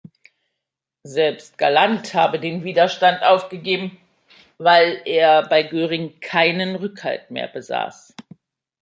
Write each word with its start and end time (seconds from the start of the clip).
Selbst 1.05 1.59
Galland 1.59 2.15
habe 2.15 2.39
den 2.39 2.63
Widerstand 2.63 3.21
aufgegeben, 3.21 3.99
weil 4.57 4.99
er 5.05 5.47
bei 5.47 5.61
Göring 5.61 6.19
keinen 6.21 6.75
Rückhalt 6.75 7.29
mehr 7.29 7.47
besaß. 7.47 8.15